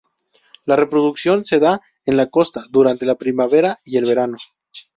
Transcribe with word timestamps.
La 0.65 0.75
reproducción 0.75 1.45
se 1.45 1.59
da 1.59 1.79
en 2.07 2.17
la 2.17 2.31
costa 2.31 2.65
durante 2.71 3.05
la 3.05 3.19
primavera 3.19 3.77
y 3.85 3.97
el 3.97 4.05
verano. 4.05 4.37